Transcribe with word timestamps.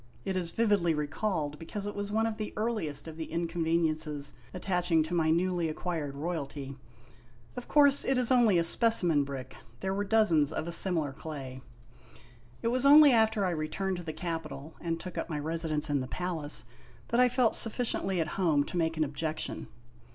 It 0.25 0.35
is 0.35 0.49
vividly 0.49 0.95
recalled 0.95 1.59
because 1.59 1.85
it 1.85 1.93
was 1.93 2.11
one 2.11 2.25
of 2.25 2.37
the 2.37 2.53
earliest 2.57 3.07
of 3.07 3.17
the 3.17 3.31
inconveniences 3.31 4.33
attaching 4.51 5.03
to 5.03 5.13
my 5.13 5.29
newly 5.29 5.69
acquired 5.69 6.15
royalty. 6.15 6.75
Of 7.55 7.67
course 7.67 8.03
it 8.03 8.17
is 8.17 8.31
only 8.31 8.57
a 8.57 8.63
specimen 8.63 9.23
brick 9.23 9.57
there 9.79 9.93
were 9.93 10.03
dozens 10.03 10.51
of 10.51 10.65
a 10.67 10.71
similar 10.71 11.11
clay. 11.13 11.61
It 12.63 12.69
was 12.69 12.83
only 12.83 13.11
after 13.11 13.45
I 13.45 13.51
returned 13.51 13.97
to 13.97 14.03
the 14.03 14.11
capital 14.11 14.73
and 14.81 14.99
took 14.99 15.19
up 15.19 15.29
my 15.29 15.37
residence 15.37 15.87
in 15.87 16.01
the 16.01 16.07
palace, 16.07 16.65
that 17.09 17.19
I 17.19 17.29
felt 17.29 17.53
sufficiently 17.53 18.19
at 18.19 18.27
home 18.39 18.63
to 18.63 18.77
make 18.77 18.97
an 18.97 19.03
objection. 19.03 19.67